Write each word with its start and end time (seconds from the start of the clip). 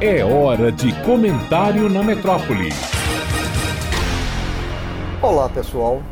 É 0.00 0.24
hora 0.24 0.70
de 0.70 0.92
comentário 1.04 1.88
na 1.88 2.04
metrópole. 2.04 2.70
Olá, 5.20 5.48
pessoal. 5.48 6.02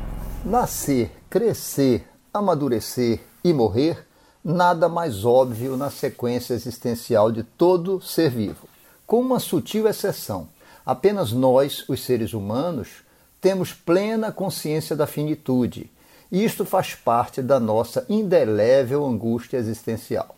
Nascer, 0.45 1.13
crescer, 1.31 2.05
amadurecer 2.35 3.21
e 3.45 3.53
morrer, 3.53 4.05
nada 4.45 4.89
mais 4.89 5.25
óbvio 5.25 5.77
na 5.77 5.89
sequência 5.91 6.55
existencial 6.55 7.31
de 7.31 7.43
todo 7.43 8.01
ser 8.01 8.31
vivo. 8.31 8.69
Com 9.07 9.21
uma 9.21 9.39
sutil 9.39 9.87
exceção, 9.87 10.49
apenas 10.85 11.33
nós, 11.33 11.89
os 11.89 12.05
seres 12.05 12.33
humanos, 12.33 13.05
temos 13.41 13.73
plena 13.73 14.33
consciência 14.33 14.97
da 14.97 15.07
finitude, 15.07 15.91
e 16.31 16.45
isto 16.45 16.65
faz 16.65 16.95
parte 16.95 17.41
da 17.41 17.61
nossa 17.61 18.05
indelével 18.09 19.07
angústia 19.07 19.57
existencial. 19.57 20.35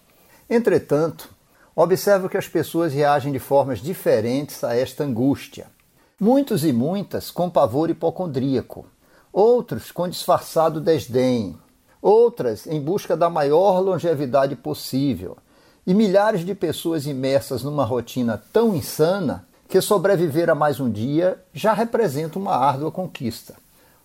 Entretanto, 0.50 1.30
observo 1.80 2.28
que 2.28 2.36
as 2.36 2.48
pessoas 2.48 2.92
reagem 2.92 3.32
de 3.32 3.38
formas 3.38 3.78
diferentes 3.78 4.64
a 4.64 4.74
esta 4.74 5.04
angústia. 5.04 5.68
Muitos 6.18 6.64
e 6.64 6.72
muitas 6.72 7.30
com 7.30 7.48
pavor 7.48 7.88
hipocondríaco, 7.88 8.84
outros 9.32 9.92
com 9.92 10.08
disfarçado 10.08 10.80
desdém, 10.80 11.56
outras 12.02 12.66
em 12.66 12.80
busca 12.80 13.16
da 13.16 13.30
maior 13.30 13.78
longevidade 13.78 14.56
possível, 14.56 15.36
e 15.86 15.94
milhares 15.94 16.44
de 16.44 16.52
pessoas 16.52 17.06
imersas 17.06 17.62
numa 17.62 17.84
rotina 17.84 18.42
tão 18.52 18.74
insana 18.74 19.46
que 19.68 19.80
sobreviver 19.80 20.50
a 20.50 20.56
mais 20.56 20.80
um 20.80 20.90
dia 20.90 21.38
já 21.54 21.72
representa 21.74 22.40
uma 22.40 22.56
árdua 22.56 22.90
conquista. 22.90 23.54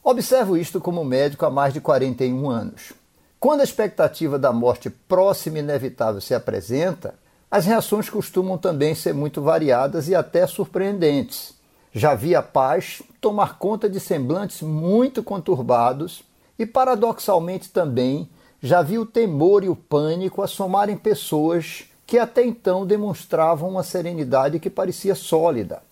Observo 0.03 0.55
isto 0.55 0.79
como 0.79 1.03
médico 1.03 1.43
há 1.43 1.49
mais 1.49 1.73
de 1.73 1.81
41 1.81 2.48
anos. 2.51 2.93
Quando 3.40 3.62
a 3.62 3.63
expectativa 3.63 4.37
da 4.37 4.53
morte 4.53 4.91
próxima 4.91 5.57
e 5.57 5.62
inevitável 5.62 6.21
se 6.21 6.35
apresenta, 6.35 7.15
as 7.53 7.67
reações 7.67 8.09
costumam 8.09 8.57
também 8.57 8.95
ser 8.95 9.13
muito 9.13 9.39
variadas 9.39 10.07
e 10.07 10.16
até 10.16 10.48
surpreendentes. 10.48 11.54
Já 11.93 12.15
vi 12.15 12.34
a 12.34 12.41
paz 12.41 13.04
tomar 13.21 13.59
conta 13.59 13.87
de 13.87 13.99
semblantes 13.99 14.63
muito 14.63 15.21
conturbados 15.21 16.24
e, 16.57 16.65
paradoxalmente 16.65 17.70
também, 17.70 18.27
já 18.59 18.81
vi 18.81 18.98
o 18.98 19.05
temor 19.05 19.63
e 19.63 19.70
o 19.70 19.76
pânico 19.76 20.41
assomarem 20.41 20.98
pessoas 20.98 21.84
que 22.07 22.18
até 22.18 22.43
então 22.43 22.87
demonstravam 22.87 23.70
uma 23.70 23.84
serenidade 23.84 24.59
que 24.59 24.68
parecia 24.68 25.13
sólida. 25.13 25.84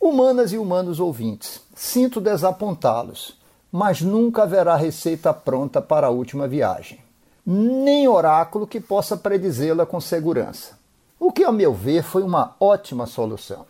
Humanas 0.00 0.52
e 0.52 0.58
humanos 0.58 1.00
ouvintes, 1.00 1.60
sinto 1.74 2.20
desapontá-los, 2.20 3.36
mas 3.72 4.00
nunca 4.00 4.44
haverá 4.44 4.76
receita 4.76 5.34
pronta 5.34 5.82
para 5.82 6.06
a 6.06 6.10
última 6.10 6.46
viagem, 6.46 7.00
nem 7.44 8.06
oráculo 8.06 8.64
que 8.64 8.78
possa 8.78 9.16
predizê-la 9.16 9.84
com 9.84 10.00
segurança. 10.00 10.78
O 11.20 11.30
que, 11.30 11.44
a 11.44 11.52
meu 11.52 11.74
ver, 11.74 12.02
foi 12.02 12.22
uma 12.22 12.56
ótima 12.58 13.04
solução. 13.04 13.66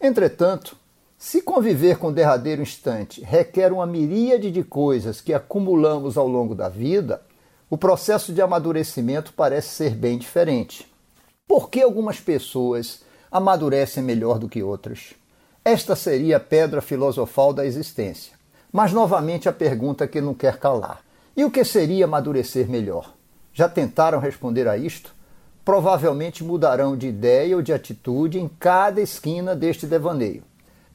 Entretanto, 0.00 0.76
se 1.18 1.42
conviver 1.42 1.98
com 1.98 2.08
o 2.08 2.12
derradeiro 2.12 2.62
instante 2.62 3.20
requer 3.20 3.72
uma 3.72 3.84
miríade 3.84 4.52
de 4.52 4.62
coisas 4.62 5.20
que 5.20 5.34
acumulamos 5.34 6.16
ao 6.16 6.28
longo 6.28 6.54
da 6.54 6.68
vida, 6.68 7.20
o 7.68 7.76
processo 7.76 8.32
de 8.32 8.40
amadurecimento 8.40 9.32
parece 9.32 9.70
ser 9.70 9.96
bem 9.96 10.16
diferente. 10.16 10.88
Por 11.48 11.68
que 11.68 11.82
algumas 11.82 12.20
pessoas 12.20 13.02
amadurecem 13.32 14.02
melhor 14.02 14.38
do 14.38 14.48
que 14.48 14.62
outras? 14.62 15.12
Esta 15.64 15.96
seria 15.96 16.36
a 16.36 16.40
pedra 16.40 16.80
filosofal 16.80 17.52
da 17.52 17.66
existência. 17.66 18.34
Mas 18.70 18.92
novamente 18.92 19.48
a 19.48 19.52
pergunta 19.52 20.06
que 20.06 20.20
não 20.20 20.34
quer 20.34 20.56
calar: 20.58 21.02
e 21.36 21.44
o 21.44 21.50
que 21.50 21.64
seria 21.64 22.04
amadurecer 22.04 22.68
melhor? 22.68 23.12
Já 23.52 23.68
tentaram 23.68 24.20
responder 24.20 24.68
a 24.68 24.76
isto? 24.76 25.12
Provavelmente 25.64 26.42
mudarão 26.42 26.96
de 26.96 27.06
ideia 27.06 27.54
ou 27.54 27.62
de 27.62 27.72
atitude 27.72 28.38
em 28.38 28.48
cada 28.48 29.00
esquina 29.00 29.54
deste 29.54 29.86
devaneio. 29.86 30.42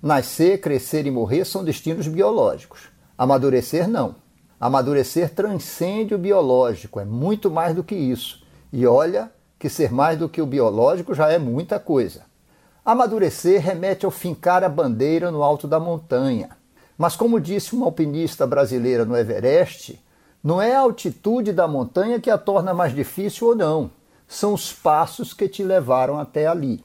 Nascer, 0.04 0.59
crescer 0.59 1.06
e 1.06 1.12
morrer 1.12 1.46
são 1.46 1.64
destinos 1.64 2.08
biológicos. 2.08 2.90
Amadurecer 3.18 3.88
não. 3.88 4.16
Amadurecer 4.59 5.34
transcende 5.34 6.14
o 6.14 6.18
biológico, 6.18 7.00
é 7.00 7.06
muito 7.06 7.50
mais 7.50 7.75
do 7.75 7.84
que 7.84 7.96
isso. 7.96 8.44
E 8.74 8.86
olha, 8.86 9.31
que 9.58 9.69
ser 9.69 9.91
mais 9.91 10.19
do 10.19 10.28
que 10.28 10.41
o 10.41 10.46
biológico 10.46 11.14
já 11.14 11.31
é 11.31 11.38
muita 11.38 11.80
coisa. 11.80 12.24
Amadurecer 12.84 13.62
remete 13.62 14.06
ao 14.06 14.12
fincar 14.12 14.64
a 14.64 14.70
bandeira 14.70 15.31
no 15.31 15.44
alto 15.44 15.68
da 15.68 15.80
montanha. 15.80 16.50
Mas, 16.97 17.16
como 17.16 17.40
disse 17.40 17.75
uma 17.75 17.86
alpinista 17.86 18.46
brasileira 18.46 19.06
no 19.06 19.16
Everest, 19.16 20.03
não 20.44 20.62
é 20.62 20.75
a 20.75 20.80
altitude 20.80 21.53
da 21.53 21.68
montanha 21.68 22.20
que 22.20 22.30
a 22.30 22.38
torna 22.38 22.74
mais 22.74 22.94
difícil 22.94 23.47
ou 23.47 23.56
não, 23.56 23.91
são 24.28 24.54
os 24.54 24.74
passos 24.74 25.34
que 25.34 25.48
te 25.48 25.64
levaram 25.64 26.20
até 26.20 26.48
ali. 26.48 26.84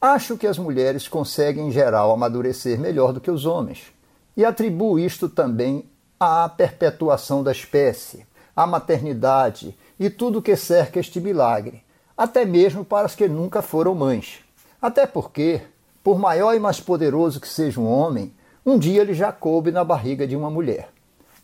Acho 0.00 0.36
que 0.36 0.46
as 0.46 0.58
mulheres 0.58 1.08
conseguem, 1.08 1.68
em 1.68 1.72
geral, 1.72 2.12
amadurecer 2.12 2.78
melhor 2.78 3.12
do 3.12 3.20
que 3.20 3.30
os 3.30 3.44
homens, 3.46 3.92
e 4.36 4.44
atribuo 4.44 4.98
isto 4.98 5.28
também 5.28 5.84
à 6.20 6.48
perpetuação 6.48 7.42
da 7.42 7.52
espécie, 7.52 8.26
à 8.54 8.66
maternidade 8.66 9.76
e 9.98 10.08
tudo 10.08 10.42
que 10.42 10.54
cerca 10.54 11.00
este 11.00 11.20
milagre 11.20 11.86
até 12.16 12.44
mesmo 12.46 12.84
para 12.84 13.06
as 13.06 13.14
que 13.14 13.28
nunca 13.28 13.60
foram 13.60 13.94
mães. 13.94 14.40
Até 14.80 15.06
porque, 15.06 15.60
por 16.02 16.18
maior 16.18 16.54
e 16.54 16.58
mais 16.58 16.80
poderoso 16.80 17.40
que 17.40 17.48
seja 17.48 17.80
um 17.80 17.86
homem, 17.86 18.32
um 18.64 18.78
dia 18.78 19.02
ele 19.02 19.12
já 19.12 19.30
coube 19.30 19.70
na 19.70 19.84
barriga 19.84 20.26
de 20.26 20.34
uma 20.34 20.50
mulher. 20.50 20.88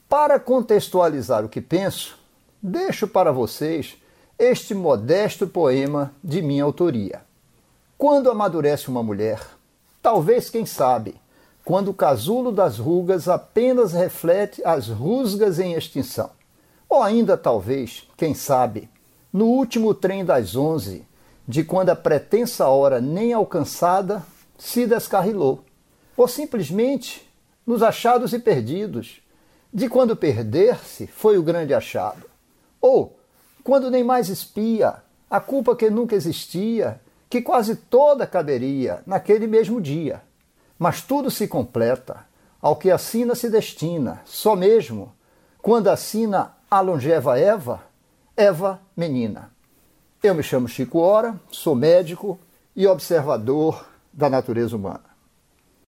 Para 0.09 0.41
contextualizar 0.41 1.45
o 1.45 1.49
que 1.49 1.61
penso, 1.61 2.19
deixo 2.63 3.07
para 3.07 3.31
vocês 3.31 3.97
este 4.39 4.75
modesto 4.75 5.47
poema 5.47 6.13
de 6.23 6.43
minha 6.43 6.65
autoria. 6.65 7.23
Quando 7.97 8.31
amadurece 8.31 8.89
uma 8.89 9.03
mulher, 9.03 9.41
talvez, 10.03 10.51
quem 10.51 10.67
sabe, 10.67 11.15
quando 11.65 11.89
o 11.89 11.95
casulo 11.95 12.51
das 12.51 12.79
rugas 12.79 13.29
apenas 13.29 13.93
reflete 13.93 14.63
as 14.65 14.89
rusgas 14.89 15.61
em 15.61 15.75
extinção. 15.75 16.31
Ou 16.89 17.03
ainda, 17.03 17.37
talvez, 17.37 18.09
quem 18.17 18.35
sabe, 18.35 18.91
no 19.33 19.47
último 19.47 19.95
trem 19.95 20.25
das 20.25 20.57
onze, 20.57 21.07
de 21.47 21.65
quando 21.65 21.91
a 21.91 21.97
pretensa 21.97 22.67
hora 22.67 23.01
nem 23.01 23.33
alcançada 23.33 24.23
se 24.59 24.87
descarrilou, 24.87 25.65
ou 26.17 26.29
simplesmente 26.29 27.29
nos 27.67 27.83
achados 27.83 28.33
e 28.33 28.39
perdidos, 28.39 29.23
de 29.73 29.89
quando 29.89 30.17
perder-se 30.17 31.07
foi 31.07 31.39
o 31.39 31.43
grande 31.43 31.73
achado, 31.73 32.27
ou 32.81 33.17
quando 33.63 33.91
nem 33.91 34.03
mais 34.03 34.29
espia 34.29 35.03
a 35.31 35.41
culpa 35.41 35.75
que 35.75 35.89
nunca 35.89 36.15
existia, 36.15 37.01
que 37.31 37.41
quase 37.41 37.77
toda 37.77 38.27
caberia 38.27 39.03
naquele 39.07 39.47
mesmo 39.47 39.81
dia. 39.81 40.23
Mas 40.79 41.01
tudo 41.01 41.31
se 41.31 41.49
completa 41.49 42.27
ao 42.61 42.77
que 42.77 42.91
a 42.91 42.99
sina 42.99 43.35
se 43.35 43.49
destina, 43.49 44.21
só 44.25 44.55
mesmo 44.55 45.13
quando 45.61 45.89
assina 45.89 46.55
a 46.71 46.81
longeva 46.81 47.39
Eva 47.39 47.83
Eva 48.37 48.81
Menina. 48.97 49.51
Eu 50.23 50.35
me 50.35 50.43
chamo 50.43 50.69
Chico 50.69 50.99
Ora, 50.99 51.39
sou 51.51 51.75
médico 51.75 52.39
e 52.75 52.87
observador 52.87 53.87
da 54.13 54.29
natureza 54.29 54.77
humana. 54.77 55.12